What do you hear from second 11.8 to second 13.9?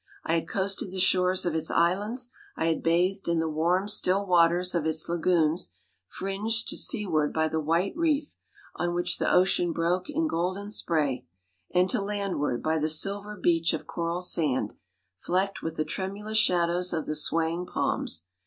to landward by the silver beach of